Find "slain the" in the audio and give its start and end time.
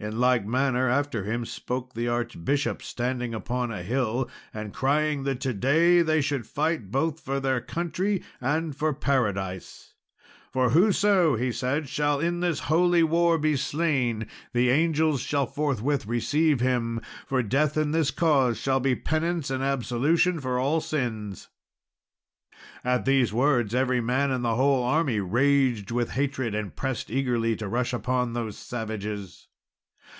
13.56-14.70